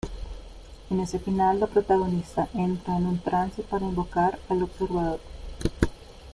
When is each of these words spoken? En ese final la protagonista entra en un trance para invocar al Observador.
En 0.89 0.99
ese 0.99 1.19
final 1.19 1.59
la 1.59 1.67
protagonista 1.67 2.49
entra 2.55 2.97
en 2.97 3.05
un 3.05 3.19
trance 3.19 3.61
para 3.61 3.85
invocar 3.85 4.39
al 4.49 4.63
Observador. 4.63 5.19